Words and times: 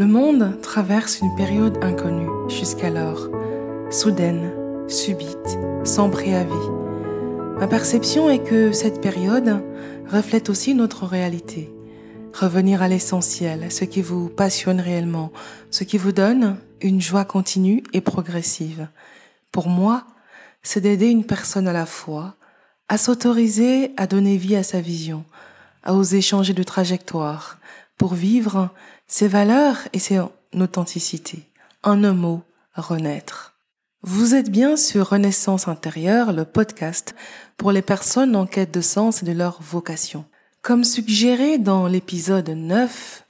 Le 0.00 0.06
monde 0.06 0.58
traverse 0.62 1.20
une 1.20 1.34
période 1.34 1.76
inconnue 1.82 2.30
jusqu'alors, 2.48 3.28
soudaine, 3.90 4.50
subite, 4.88 5.58
sans 5.84 6.08
préavis. 6.08 6.70
Ma 7.58 7.66
perception 7.66 8.30
est 8.30 8.42
que 8.42 8.72
cette 8.72 9.02
période 9.02 9.62
reflète 10.10 10.48
aussi 10.48 10.74
notre 10.74 11.04
réalité. 11.04 11.70
Revenir 12.32 12.80
à 12.80 12.88
l'essentiel, 12.88 13.70
ce 13.70 13.84
qui 13.84 14.00
vous 14.00 14.30
passionne 14.30 14.80
réellement, 14.80 15.32
ce 15.70 15.84
qui 15.84 15.98
vous 15.98 16.12
donne 16.12 16.56
une 16.80 17.02
joie 17.02 17.26
continue 17.26 17.82
et 17.92 18.00
progressive. 18.00 18.88
Pour 19.52 19.68
moi, 19.68 20.06
c'est 20.62 20.80
d'aider 20.80 21.08
une 21.08 21.26
personne 21.26 21.68
à 21.68 21.74
la 21.74 21.84
fois 21.84 22.36
à 22.88 22.96
s'autoriser 22.96 23.92
à 23.98 24.06
donner 24.06 24.38
vie 24.38 24.56
à 24.56 24.62
sa 24.62 24.80
vision, 24.80 25.26
à 25.82 25.92
oser 25.92 26.22
changer 26.22 26.54
de 26.54 26.62
trajectoire 26.62 27.58
pour 28.00 28.14
vivre 28.14 28.70
ses 29.06 29.28
valeurs 29.28 29.76
et 29.92 29.98
son 29.98 30.32
authenticité. 30.58 31.42
En 31.82 32.02
un 32.02 32.14
mot, 32.14 32.40
renaître. 32.74 33.58
Vous 34.00 34.34
êtes 34.34 34.50
bien 34.50 34.78
sur 34.78 35.10
Renaissance 35.10 35.68
intérieure, 35.68 36.32
le 36.32 36.46
podcast 36.46 37.14
pour 37.58 37.72
les 37.72 37.82
personnes 37.82 38.36
en 38.36 38.46
quête 38.46 38.72
de 38.72 38.80
sens 38.80 39.22
et 39.22 39.26
de 39.26 39.32
leur 39.32 39.60
vocation. 39.60 40.24
Comme 40.62 40.82
suggéré 40.82 41.58
dans 41.58 41.86
l'épisode 41.88 42.48
9, 42.48 43.26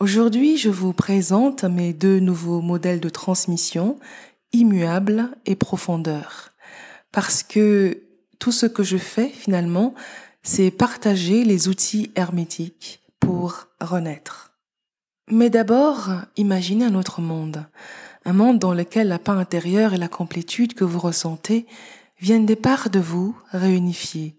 aujourd'hui 0.00 0.58
je 0.58 0.68
vous 0.68 0.92
présente 0.92 1.64
mes 1.64 1.94
deux 1.94 2.20
nouveaux 2.20 2.60
modèles 2.60 3.00
de 3.00 3.08
transmission, 3.08 3.98
immuable 4.52 5.30
et 5.46 5.56
profondeur. 5.56 6.50
Parce 7.10 7.42
que 7.42 8.02
tout 8.38 8.52
ce 8.52 8.66
que 8.66 8.82
je 8.82 8.98
fais 8.98 9.30
finalement, 9.30 9.94
c'est 10.42 10.70
partager 10.70 11.42
les 11.42 11.68
outils 11.68 12.10
hermétiques 12.16 13.00
pour 13.20 13.68
renaître. 13.80 14.52
Mais 15.30 15.50
d'abord, 15.50 16.10
imaginez 16.36 16.86
un 16.86 16.94
autre 16.94 17.20
monde, 17.20 17.66
un 18.24 18.32
monde 18.32 18.58
dans 18.58 18.74
lequel 18.74 19.08
la 19.08 19.18
paix 19.18 19.30
intérieure 19.30 19.94
et 19.94 19.98
la 19.98 20.08
complétude 20.08 20.74
que 20.74 20.84
vous 20.84 20.98
ressentez 20.98 21.66
viennent 22.18 22.46
des 22.46 22.56
parts 22.56 22.90
de 22.90 22.98
vous 22.98 23.36
réunifiées. 23.52 24.36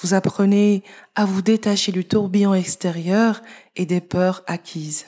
Vous 0.00 0.14
apprenez 0.14 0.82
à 1.14 1.24
vous 1.24 1.42
détacher 1.42 1.92
du 1.92 2.04
tourbillon 2.04 2.54
extérieur 2.54 3.42
et 3.76 3.86
des 3.86 4.00
peurs 4.00 4.42
acquises. 4.46 5.06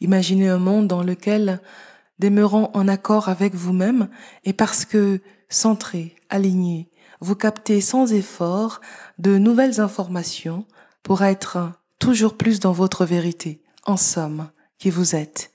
Imaginez 0.00 0.48
un 0.48 0.58
monde 0.58 0.88
dans 0.88 1.02
lequel, 1.02 1.60
demeurant 2.18 2.70
en 2.74 2.88
accord 2.88 3.28
avec 3.28 3.54
vous-même, 3.54 4.08
et 4.44 4.52
parce 4.52 4.84
que 4.84 5.20
centré, 5.48 6.16
aligné, 6.30 6.90
vous 7.20 7.34
captez 7.34 7.80
sans 7.80 8.12
effort 8.12 8.80
de 9.18 9.36
nouvelles 9.36 9.80
informations 9.80 10.64
pour 11.02 11.22
être 11.22 11.72
toujours 12.00 12.36
plus 12.36 12.58
dans 12.58 12.72
votre 12.72 13.04
vérité, 13.04 13.62
en 13.86 13.96
somme, 13.96 14.50
qui 14.78 14.90
vous 14.90 15.14
êtes. 15.14 15.52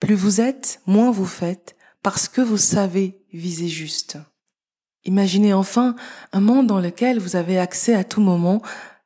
Plus 0.00 0.14
vous 0.16 0.40
êtes, 0.40 0.80
moins 0.86 1.12
vous 1.12 1.26
faites, 1.26 1.76
parce 2.02 2.26
que 2.28 2.40
vous 2.40 2.56
savez 2.56 3.22
viser 3.32 3.68
juste. 3.68 4.18
Imaginez 5.04 5.54
enfin 5.54 5.94
un 6.32 6.40
monde 6.40 6.66
dans 6.66 6.80
lequel 6.80 7.20
vous 7.20 7.36
avez 7.36 7.58
accès 7.58 7.94
à 7.94 8.02
tout 8.02 8.20
moment 8.20 8.60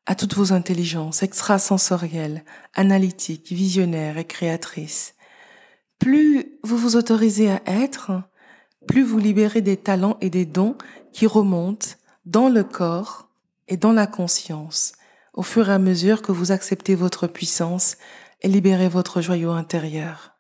à 0.07 0.15
toutes 0.15 0.35
vos 0.35 0.55
intelligences 0.55 1.23
extrasensorielles, 1.23 2.43
analytiques, 2.73 3.53
visionnaires 3.53 4.17
et 4.17 4.25
créatrices. 4.25 5.15
Plus 5.99 6.59
vous 6.63 6.79
vous 6.79 6.97
autorisez 6.97 7.51
à 7.51 7.61
être, 7.67 8.13
plus 8.87 9.03
vous 9.03 9.19
libérez 9.19 9.61
des 9.61 9.77
talents 9.77 10.17
et 10.23 10.31
des 10.31 10.47
dons 10.47 10.79
qui 11.13 11.27
remontent 11.27 11.89
dans 12.25 12.49
le 12.49 12.65
corps 12.65 13.29
et 13.67 13.77
dans 13.77 13.93
la 13.93 14.07
conscience 14.07 14.93
au 15.39 15.43
fur 15.43 15.71
et 15.71 15.73
à 15.73 15.79
mesure 15.79 16.21
que 16.21 16.33
vous 16.33 16.51
acceptez 16.51 16.97
votre 16.97 17.29
puissance 17.29 17.97
et 18.43 18.49
libérez 18.49 18.89
votre 18.89 19.21
joyau 19.21 19.53
intérieur. 19.53 20.33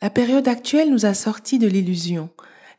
La 0.00 0.08
période 0.08 0.46
actuelle 0.46 0.92
nous 0.92 1.04
a 1.04 1.14
sortis 1.14 1.58
de 1.58 1.66
l'illusion, 1.66 2.30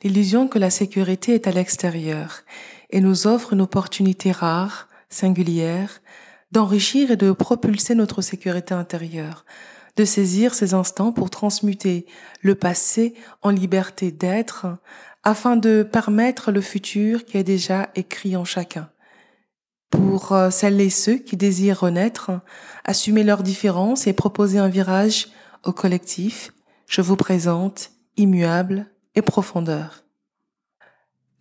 l'illusion 0.01 0.47
que 0.47 0.59
la 0.59 0.69
sécurité 0.69 1.33
est 1.33 1.45
à 1.45 1.51
l'extérieur 1.51 2.43
et 2.89 3.01
nous 3.01 3.27
offre 3.27 3.51
une 3.51 3.59
opportunité 3.59 4.31
rare, 4.31 4.87
singulière, 5.09 5.99
d'enrichir 6.53 7.11
et 7.11 7.17
de 7.17 7.33
propulser 7.33 7.95
notre 7.95 8.21
sécurité 8.21 8.73
intérieure, 8.73 9.43
de 9.97 10.05
saisir 10.05 10.53
ces 10.53 10.73
instants 10.73 11.11
pour 11.11 11.29
transmuter 11.29 12.05
le 12.39 12.55
passé 12.55 13.13
en 13.41 13.49
liberté 13.49 14.09
d'être 14.11 14.67
afin 15.23 15.57
de 15.57 15.83
permettre 15.83 16.53
le 16.53 16.61
futur 16.61 17.25
qui 17.25 17.37
est 17.37 17.43
déjà 17.43 17.89
écrit 17.95 18.37
en 18.37 18.45
chacun. 18.45 18.89
Pour 19.89 20.33
euh, 20.33 20.49
celles 20.49 20.81
et 20.81 20.89
ceux 20.89 21.17
qui 21.17 21.37
désirent 21.37 21.79
renaître, 21.79 22.31
assumer 22.83 23.23
leurs 23.23 23.43
différences 23.43 24.07
et 24.07 24.13
proposer 24.13 24.59
un 24.59 24.67
virage 24.67 25.29
au 25.63 25.71
collectif, 25.71 26.53
je 26.87 27.01
vous 27.01 27.15
présente 27.15 27.91
Immuable 28.17 28.87
et 29.15 29.21
Profondeur. 29.21 30.03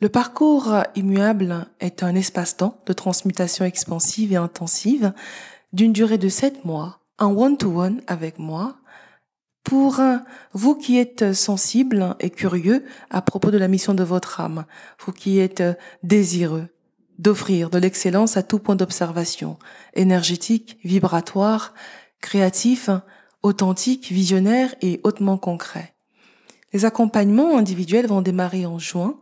Le 0.00 0.08
parcours 0.08 0.74
immuable 0.94 1.66
est 1.80 2.02
un 2.02 2.14
espace-temps 2.14 2.78
de 2.84 2.92
transmutation 2.92 3.64
expansive 3.64 4.32
et 4.32 4.36
intensive 4.36 5.12
d'une 5.72 5.92
durée 5.92 6.18
de 6.18 6.28
sept 6.28 6.64
mois, 6.66 7.00
en 7.18 7.34
one-to-one 7.34 8.02
avec 8.06 8.38
moi, 8.38 8.76
pour 9.64 10.00
vous 10.52 10.74
qui 10.76 10.98
êtes 10.98 11.32
sensible 11.32 12.14
et 12.20 12.30
curieux 12.30 12.84
à 13.10 13.22
propos 13.22 13.50
de 13.50 13.58
la 13.58 13.68
mission 13.68 13.94
de 13.94 14.04
votre 14.04 14.40
âme, 14.40 14.66
vous 15.04 15.12
qui 15.12 15.38
êtes 15.38 15.62
désireux 16.02 16.68
d'offrir 17.18 17.70
de 17.70 17.78
l'excellence 17.78 18.36
à 18.36 18.42
tout 18.42 18.58
point 18.58 18.76
d'observation, 18.76 19.58
énergétique, 19.94 20.78
vibratoire, 20.84 21.72
créatif, 22.20 22.90
authentique, 23.42 24.10
visionnaire 24.10 24.74
et 24.82 25.00
hautement 25.04 25.38
concret. 25.38 25.94
Les 26.72 26.84
accompagnements 26.84 27.56
individuels 27.56 28.06
vont 28.06 28.22
démarrer 28.22 28.66
en 28.66 28.78
juin. 28.78 29.20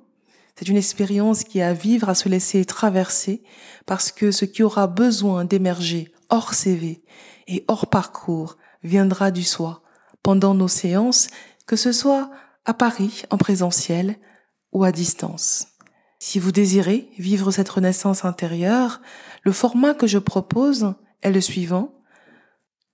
C'est 0.57 0.69
une 0.69 0.77
expérience 0.77 1.45
qui 1.45 1.61
a 1.61 1.69
à 1.69 1.73
vivre, 1.73 2.09
à 2.09 2.15
se 2.15 2.29
laisser 2.29 2.65
traverser, 2.65 3.43
parce 3.87 4.13
que 4.13 4.31
ce 4.31 4.45
qui 4.45 4.63
aura 4.63 4.87
besoin 4.87 5.45
d'émerger 5.45 6.13
hors 6.31 6.55
CV 6.55 7.03
et 7.47 7.65
hors 7.69 7.89
parcours 7.89 8.57
viendra 8.83 9.31
du 9.31 9.43
soi, 9.43 9.83
pendant 10.23 10.55
nos 10.55 10.69
séances, 10.69 11.29
que 11.67 11.77
ce 11.77 11.93
soit 11.93 12.31
à 12.65 12.75
Paris 12.75 13.23
en 13.31 13.37
présentiel 13.37 14.17
ou 14.73 14.85
à 14.85 14.93
distance. 14.93 15.74
Si 16.27 16.39
vous 16.39 16.53
désirez 16.53 17.11
vivre 17.19 17.51
cette 17.51 17.69
renaissance 17.69 18.25
intérieure, 18.25 19.03
le 19.43 19.53
format 19.53 19.93
que 19.93 20.07
je 20.07 20.17
propose 20.17 20.95
est 21.21 21.31
le 21.31 21.43
suivant. 21.43 21.93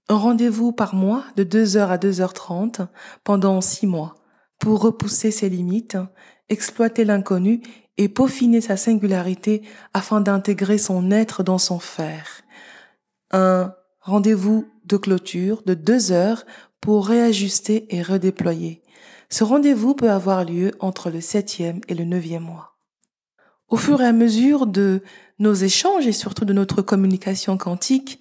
Un 0.09 0.17
rendez-vous 0.17 0.73
par 0.73 0.97
mois 0.97 1.23
de 1.37 1.45
2h 1.45 1.79
à 1.79 1.97
2h30 1.97 2.89
pendant 3.23 3.61
6 3.61 3.87
mois 3.87 4.17
pour 4.59 4.83
repousser 4.83 5.31
ses 5.31 5.49
limites, 5.49 5.97
exploiter 6.49 7.05
l'inconnu 7.05 7.63
et 7.99 8.09
peaufiner 8.09 8.61
sa 8.61 8.77
singularité 8.77 9.63
afin 9.95 10.21
d'intégrer 10.21 10.77
son 10.77 11.13
être 11.13 11.45
dans 11.45 11.59
son 11.59 11.79
faire. 11.79 12.43
Un 13.31 13.77
rendez-vous 14.01 14.67
de 14.87 14.97
clôture 14.97 15.63
de 15.67 15.75
2 15.75 16.11
heures 16.11 16.45
pour 16.81 17.07
réajuster 17.07 17.87
et 17.95 18.03
redéployer. 18.03 18.83
Ce 19.29 19.45
rendez-vous 19.45 19.95
peut 19.95 20.11
avoir 20.11 20.45
lieu 20.45 20.73
entre 20.81 21.11
le 21.11 21.21
septième 21.21 21.81
et 21.87 21.95
le 21.95 22.05
neuvième 22.05 22.43
mois. 22.43 22.70
Au 23.71 23.77
fur 23.77 24.01
et 24.03 24.07
à 24.07 24.13
mesure 24.13 24.67
de 24.67 25.01
nos 25.39 25.55
échanges 25.55 26.09
et 26.09 26.13
surtout 26.13 26.45
de 26.45 26.53
notre 26.53 26.83
communication 26.83 27.57
quantique, 27.57 28.21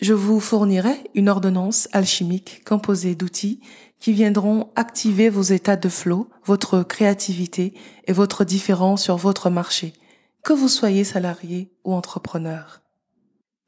je 0.00 0.12
vous 0.12 0.38
fournirai 0.38 1.10
une 1.14 1.30
ordonnance 1.30 1.88
alchimique 1.92 2.62
composée 2.66 3.14
d'outils 3.14 3.60
qui 3.98 4.12
viendront 4.12 4.68
activer 4.76 5.30
vos 5.30 5.40
états 5.40 5.76
de 5.76 5.88
flow, 5.88 6.28
votre 6.44 6.82
créativité 6.82 7.72
et 8.06 8.12
votre 8.12 8.44
différence 8.44 9.02
sur 9.02 9.16
votre 9.16 9.48
marché, 9.48 9.94
que 10.44 10.52
vous 10.52 10.68
soyez 10.68 11.04
salarié 11.04 11.70
ou 11.84 11.94
entrepreneur. 11.94 12.82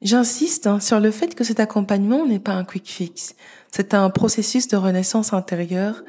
J'insiste 0.03 0.67
hein, 0.67 0.79
sur 0.79 0.99
le 0.99 1.09
fait 1.09 1.33
que 1.33 1.43
cet 1.43 1.59
accompagnement 1.59 2.25
n'est 2.25 2.39
pas 2.39 2.53
un 2.53 2.63
quick 2.63 2.87
fix. 2.87 3.35
C'est 3.71 3.95
un 3.95 4.11
processus 4.11 4.67
de 4.67 4.77
renaissance 4.77 5.33
intérieure 5.33 6.03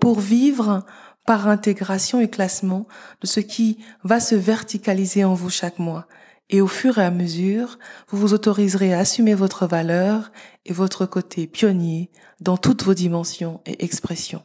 pour 0.00 0.18
vivre 0.18 0.84
par 1.26 1.48
intégration 1.48 2.20
et 2.20 2.30
classement 2.30 2.86
de 3.20 3.26
ce 3.26 3.40
qui 3.40 3.78
va 4.04 4.20
se 4.20 4.34
verticaliser 4.34 5.24
en 5.24 5.34
vous 5.34 5.50
chaque 5.50 5.78
mois. 5.78 6.06
Et 6.48 6.60
au 6.60 6.68
fur 6.68 6.98
et 6.98 7.04
à 7.04 7.10
mesure, 7.10 7.78
vous 8.08 8.18
vous 8.18 8.34
autoriserez 8.34 8.94
à 8.94 9.00
assumer 9.00 9.34
votre 9.34 9.66
valeur 9.66 10.30
et 10.64 10.72
votre 10.72 11.04
côté 11.04 11.46
pionnier 11.46 12.10
dans 12.40 12.56
toutes 12.56 12.84
vos 12.84 12.94
dimensions 12.94 13.60
et 13.66 13.84
expressions. 13.84 14.44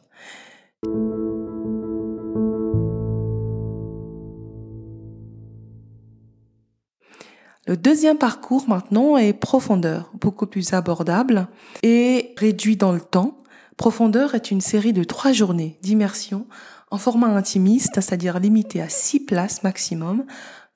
Le 7.68 7.76
deuxième 7.76 8.18
parcours 8.18 8.68
maintenant 8.68 9.16
est 9.16 9.32
profondeur, 9.32 10.10
beaucoup 10.20 10.46
plus 10.46 10.72
abordable 10.72 11.46
et 11.84 12.34
réduit 12.36 12.76
dans 12.76 12.90
le 12.90 13.00
temps. 13.00 13.38
Profondeur 13.76 14.34
est 14.34 14.50
une 14.50 14.60
série 14.60 14.92
de 14.92 15.04
trois 15.04 15.32
journées 15.32 15.78
d'immersion 15.82 16.46
en 16.90 16.98
format 16.98 17.28
intimiste, 17.28 17.94
c'est-à-dire 17.94 18.38
limité 18.38 18.82
à 18.82 18.88
six 18.88 19.20
places 19.20 19.62
maximum, 19.62 20.24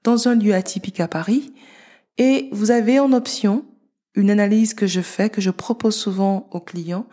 dans 0.03 0.29
un 0.29 0.35
lieu 0.35 0.55
atypique 0.55 1.01
à 1.01 1.09
Paris. 1.09 1.53
Et 2.17 2.49
vous 2.53 2.71
avez 2.71 2.99
en 2.99 3.13
option 3.13 3.65
une 4.15 4.31
analyse 4.31 4.73
que 4.73 4.87
je 4.87 5.03
fais, 5.03 5.29
que 5.29 5.43
je 5.43 5.51
propose 5.51 5.95
souvent 5.95 6.49
aux 6.53 6.61
clients, 6.61 7.07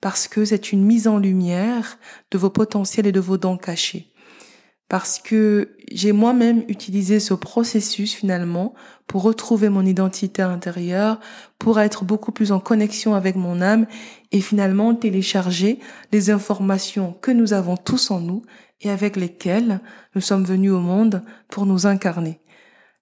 parce 0.00 0.26
que 0.26 0.44
c'est 0.44 0.72
une 0.72 0.84
mise 0.84 1.06
en 1.06 1.18
lumière 1.18 1.98
de 2.30 2.38
vos 2.38 2.50
potentiels 2.50 3.06
et 3.06 3.12
de 3.12 3.20
vos 3.20 3.38
dons 3.38 3.56
cachés. 3.56 4.12
Parce 4.88 5.18
que 5.18 5.76
j'ai 5.90 6.12
moi-même 6.12 6.64
utilisé 6.68 7.20
ce 7.20 7.34
processus 7.34 8.14
finalement 8.14 8.74
pour 9.06 9.22
retrouver 9.22 9.68
mon 9.68 9.84
identité 9.84 10.40
intérieure, 10.40 11.20
pour 11.58 11.78
être 11.78 12.04
beaucoup 12.04 12.32
plus 12.32 12.52
en 12.52 12.60
connexion 12.60 13.14
avec 13.14 13.36
mon 13.36 13.60
âme 13.60 13.86
et 14.32 14.40
finalement 14.40 14.94
télécharger 14.94 15.78
les 16.10 16.30
informations 16.30 17.12
que 17.12 17.30
nous 17.30 17.52
avons 17.52 17.76
tous 17.76 18.10
en 18.10 18.20
nous 18.20 18.42
et 18.80 18.90
avec 18.90 19.16
lesquelles 19.16 19.80
nous 20.14 20.20
sommes 20.20 20.44
venus 20.44 20.72
au 20.72 20.80
monde 20.80 21.22
pour 21.48 21.66
nous 21.66 21.86
incarner. 21.86 22.40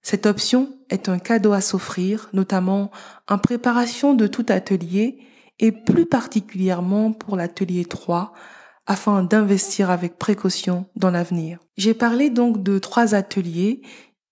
Cette 0.01 0.25
option 0.25 0.73
est 0.89 1.09
un 1.09 1.19
cadeau 1.19 1.53
à 1.53 1.61
s'offrir, 1.61 2.29
notamment 2.33 2.91
en 3.27 3.37
préparation 3.37 4.13
de 4.13 4.27
tout 4.27 4.45
atelier 4.49 5.19
et 5.59 5.71
plus 5.71 6.05
particulièrement 6.05 7.11
pour 7.11 7.35
l'atelier 7.35 7.85
3 7.85 8.33
afin 8.87 9.21
d'investir 9.21 9.91
avec 9.91 10.17
précaution 10.17 10.85
dans 10.95 11.11
l'avenir. 11.11 11.59
J'ai 11.75 11.93
parlé 11.93 12.29
donc 12.29 12.63
de 12.63 12.79
trois 12.79 13.13
ateliers. 13.13 13.81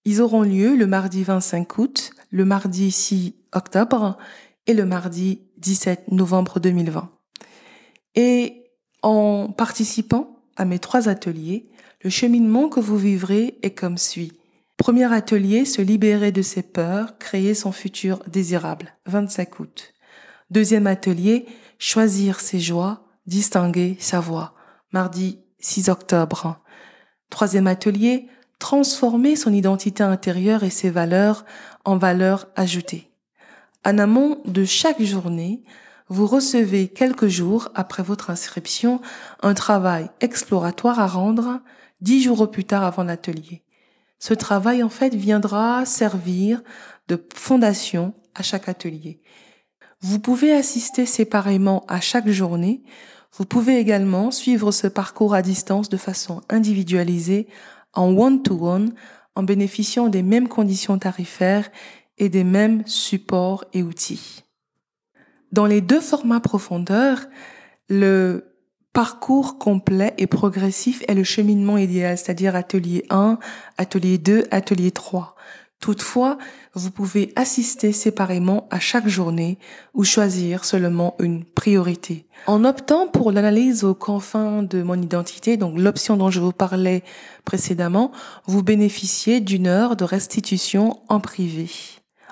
Ils 0.05 0.21
auront 0.21 0.41
lieu 0.41 0.75
le 0.75 0.87
mardi 0.87 1.23
25 1.23 1.77
août, 1.77 2.11
le 2.31 2.45
mardi 2.45 2.91
6 2.91 3.35
octobre 3.53 4.17
et 4.65 4.73
le 4.73 4.85
mardi 4.85 5.41
17 5.57 6.11
novembre 6.11 6.59
2020. 6.59 7.09
Et 8.15 8.63
en 9.03 9.49
participant 9.49 10.39
à 10.55 10.65
mes 10.65 10.79
trois 10.79 11.09
ateliers, 11.09 11.67
le 12.01 12.09
cheminement 12.09 12.69
que 12.69 12.79
vous 12.79 12.97
vivrez 12.97 13.57
est 13.61 13.71
comme 13.71 13.97
suit. 13.97 14.31
Premier 14.77 15.11
atelier, 15.13 15.65
se 15.65 15.81
libérer 15.81 16.31
de 16.31 16.41
ses 16.41 16.61
peurs, 16.61 17.17
créer 17.17 17.53
son 17.53 17.71
futur 17.71 18.23
désirable, 18.27 18.93
25 19.05 19.59
août. 19.59 19.93
Deuxième 20.49 20.87
atelier, 20.87 21.45
choisir 21.79 22.39
ses 22.39 22.59
joies, 22.59 23.04
distinguer 23.27 23.97
sa 23.99 24.19
voix, 24.19 24.53
mardi 24.91 25.39
6 25.59 25.89
octobre. 25.89 26.57
Troisième 27.29 27.67
atelier, 27.67 28.27
transformer 28.59 29.35
son 29.35 29.53
identité 29.53 30.03
intérieure 30.03 30.63
et 30.63 30.69
ses 30.69 30.89
valeurs 30.89 31.45
en 31.83 31.97
valeurs 31.97 32.47
ajoutées. 32.55 33.11
En 33.85 33.97
amont 33.97 34.41
de 34.45 34.65
chaque 34.65 35.01
journée, 35.01 35.63
vous 36.07 36.27
recevez 36.27 36.87
quelques 36.87 37.27
jours 37.27 37.69
après 37.73 38.03
votre 38.03 38.29
inscription 38.29 39.01
un 39.41 39.53
travail 39.53 40.09
exploratoire 40.21 40.99
à 40.99 41.07
rendre 41.07 41.61
dix 42.01 42.21
jours 42.21 42.41
au 42.41 42.47
plus 42.47 42.65
tard 42.65 42.83
avant 42.83 43.03
l'atelier. 43.03 43.63
Ce 44.19 44.33
travail, 44.33 44.81
en 44.83 44.89
fait, 44.89 45.13
viendra 45.13 45.85
servir 45.85 46.61
de 47.07 47.23
fondation 47.35 48.13
à 48.33 48.43
chaque 48.43 48.69
atelier. 48.69 49.21
Vous 50.07 50.19
pouvez 50.19 50.53
assister 50.53 51.07
séparément 51.07 51.83
à 51.87 51.99
chaque 51.99 52.29
journée. 52.29 52.83
Vous 53.35 53.45
pouvez 53.45 53.79
également 53.79 54.29
suivre 54.29 54.69
ce 54.69 54.85
parcours 54.85 55.33
à 55.33 55.41
distance 55.41 55.89
de 55.89 55.97
façon 55.97 56.43
individualisée 56.47 57.47
en 57.93 58.15
one-to-one 58.15 58.93
en 59.33 59.41
bénéficiant 59.41 60.07
des 60.07 60.21
mêmes 60.21 60.47
conditions 60.47 60.99
tarifaires 60.99 61.71
et 62.19 62.29
des 62.29 62.43
mêmes 62.43 62.83
supports 62.85 63.65
et 63.73 63.81
outils. 63.81 64.43
Dans 65.51 65.65
les 65.65 65.81
deux 65.81 66.01
formats 66.01 66.39
profondeur, 66.39 67.25
le 67.89 68.53
parcours 68.93 69.57
complet 69.57 70.13
et 70.19 70.27
progressif 70.27 71.03
est 71.07 71.15
le 71.15 71.23
cheminement 71.23 71.79
idéal, 71.79 72.15
c'est-à-dire 72.15 72.55
atelier 72.55 73.05
1, 73.09 73.39
atelier 73.79 74.19
2, 74.19 74.43
atelier 74.51 74.91
3. 74.91 75.35
Toutefois, 75.79 76.37
vous 76.73 76.89
pouvez 76.89 77.31
assister 77.35 77.91
séparément 77.91 78.67
à 78.71 78.79
chaque 78.79 79.07
journée 79.07 79.59
ou 79.93 80.03
choisir 80.03 80.65
seulement 80.65 81.15
une 81.19 81.43
priorité. 81.43 82.25
En 82.47 82.63
optant 82.65 83.07
pour 83.07 83.31
l'analyse 83.31 83.83
aux 83.83 83.93
confins 83.93 84.63
de 84.63 84.81
mon 84.81 84.99
identité, 84.99 85.57
donc 85.57 85.77
l'option 85.77 86.17
dont 86.17 86.31
je 86.31 86.39
vous 86.39 86.53
parlais 86.53 87.03
précédemment, 87.43 88.11
vous 88.45 88.63
bénéficiez 88.63 89.41
d'une 89.41 89.67
heure 89.67 89.95
de 89.95 90.05
restitution 90.05 91.01
en 91.07 91.19
privé, 91.19 91.69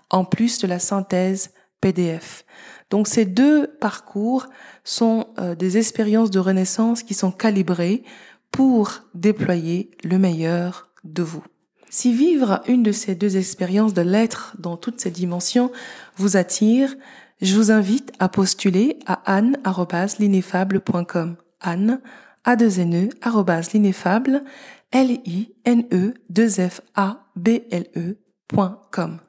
en 0.09 0.25
plus 0.25 0.59
de 0.59 0.67
la 0.67 0.79
synthèse 0.79 1.51
PDF. 1.79 2.45
Donc 2.89 3.07
ces 3.07 3.25
deux 3.25 3.67
parcours 3.67 4.47
sont 4.83 5.27
euh, 5.37 5.53
des 5.53 5.77
expériences 5.77 6.31
de 6.31 6.39
renaissance 6.39 7.03
qui 7.03 7.13
sont 7.13 7.31
calibrées 7.31 8.03
pour 8.51 9.01
déployer 9.13 9.91
le 10.03 10.17
meilleur 10.17 10.89
de 11.03 11.23
vous. 11.23 11.43
Si 11.95 12.11
vivre 12.11 12.63
une 12.67 12.81
de 12.81 12.91
ces 12.91 13.13
deux 13.13 13.37
expériences 13.37 13.93
de 13.93 14.01
l'être 14.01 14.55
dans 14.57 14.77
toutes 14.77 14.99
ces 14.99 15.11
dimensions 15.11 15.71
vous 16.15 16.37
attire, 16.37 16.95
je 17.39 17.55
vous 17.55 17.69
invite 17.69 18.11
à 18.17 18.29
postuler 18.29 18.97
à 19.05 19.21
anne@l'ineffable.com. 19.31 21.35
Anne 21.61 22.01
a 22.45 22.55
2 22.55 22.79
n 22.79 23.09
l'ineffable 23.73 24.43
l 24.91 25.21
i 25.23 25.53
n 25.65 25.85
e 25.93 26.15
2 26.31 26.49
f 26.67 26.81
a 26.95 27.27
b 27.35 27.61
l 27.69 27.85
e.com. 27.95 29.19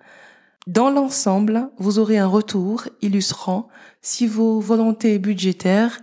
Dans 0.66 0.88
l'ensemble, 0.88 1.68
vous 1.76 1.98
aurez 1.98 2.16
un 2.16 2.26
retour 2.26 2.84
illustrant 3.02 3.68
si 4.00 4.26
vos 4.26 4.58
volontés 4.58 5.18
budgétaires 5.18 6.00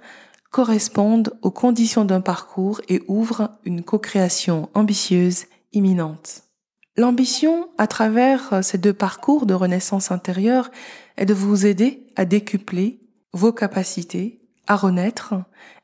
correspondent 0.51 1.33
aux 1.41 1.49
conditions 1.49 2.05
d'un 2.05 2.21
parcours 2.21 2.81
et 2.87 3.01
ouvrent 3.07 3.49
une 3.65 3.83
co-création 3.83 4.69
ambitieuse 4.75 5.45
imminente. 5.73 6.50
L'ambition, 6.97 7.69
à 7.77 7.87
travers 7.87 8.63
ces 8.63 8.77
deux 8.77 8.93
parcours 8.93 9.45
de 9.45 9.53
renaissance 9.53 10.11
intérieure, 10.11 10.69
est 11.17 11.25
de 11.25 11.33
vous 11.33 11.65
aider 11.65 12.07
à 12.15 12.25
décupler 12.25 12.99
vos 13.33 13.53
capacités, 13.53 14.41
à 14.67 14.75
renaître 14.75 15.35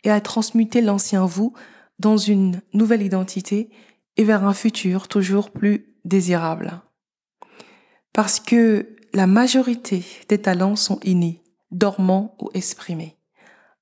et 0.03 0.11
à 0.11 0.19
transmuter 0.19 0.81
l'ancien 0.81 1.25
vous 1.25 1.53
dans 1.99 2.17
une 2.17 2.61
nouvelle 2.73 3.01
identité 3.01 3.69
et 4.17 4.23
vers 4.23 4.45
un 4.45 4.53
futur 4.53 5.07
toujours 5.07 5.51
plus 5.51 5.95
désirable. 6.03 6.81
Parce 8.13 8.39
que 8.39 8.95
la 9.13 9.27
majorité 9.27 10.03
des 10.27 10.39
talents 10.39 10.75
sont 10.75 10.99
innés, 11.03 11.43
dormants 11.71 12.35
ou 12.41 12.49
exprimés. 12.53 13.17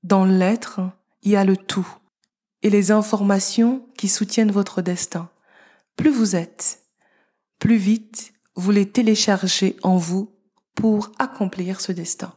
Dans 0.03 0.25
l'être, 0.25 0.81
il 1.23 1.31
y 1.31 1.35
a 1.35 1.43
le 1.43 1.57
tout 1.57 1.87
et 2.61 2.69
les 2.69 2.91
informations 2.91 3.87
qui 3.97 4.07
soutiennent 4.07 4.51
votre 4.51 4.81
destin. 4.81 5.29
Plus 5.95 6.11
vous 6.11 6.35
êtes, 6.35 6.84
plus 7.59 7.77
vite 7.77 8.33
vous 8.55 8.71
les 8.71 8.89
téléchargez 8.89 9.75
en 9.83 9.97
vous 9.97 10.31
pour 10.75 11.11
accomplir 11.19 11.81
ce 11.81 11.91
destin. 11.91 12.33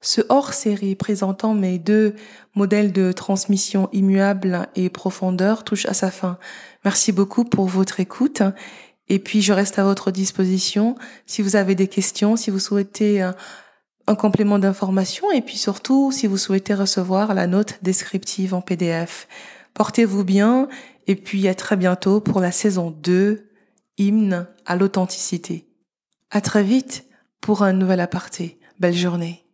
Ce 0.00 0.22
hors-série 0.28 0.94
présentant 0.94 1.54
mes 1.54 1.78
deux 1.78 2.14
modèles 2.54 2.92
de 2.92 3.12
transmission 3.12 3.88
immuable 3.92 4.68
et 4.74 4.88
profondeur 4.88 5.64
touche 5.64 5.86
à 5.86 5.94
sa 5.94 6.10
fin. 6.10 6.38
Merci 6.84 7.12
beaucoup 7.12 7.44
pour 7.44 7.66
votre 7.66 8.00
écoute 8.00 8.42
et 9.10 9.18
puis, 9.18 9.42
je 9.42 9.52
reste 9.52 9.80
à 9.80 9.84
votre 9.84 10.12
disposition 10.12 10.94
si 11.26 11.42
vous 11.42 11.56
avez 11.56 11.74
des 11.74 11.88
questions, 11.88 12.36
si 12.36 12.50
vous 12.50 12.60
souhaitez 12.60 13.20
un, 13.20 13.34
un 14.06 14.14
complément 14.14 14.60
d'information 14.60 15.32
et 15.32 15.42
puis 15.42 15.58
surtout 15.58 16.12
si 16.12 16.28
vous 16.28 16.38
souhaitez 16.38 16.74
recevoir 16.74 17.34
la 17.34 17.48
note 17.48 17.80
descriptive 17.82 18.54
en 18.54 18.60
PDF. 18.60 19.26
Portez-vous 19.74 20.24
bien 20.24 20.68
et 21.08 21.16
puis 21.16 21.48
à 21.48 21.56
très 21.56 21.76
bientôt 21.76 22.20
pour 22.20 22.40
la 22.40 22.52
saison 22.52 22.92
2, 22.92 23.49
hymne 24.00 24.46
à 24.66 24.76
l'authenticité. 24.76 25.68
À 26.30 26.40
très 26.40 26.64
vite 26.64 27.06
pour 27.40 27.62
un 27.62 27.72
nouvel 27.72 28.00
aparté. 28.00 28.58
Belle 28.78 28.96
journée. 28.96 29.44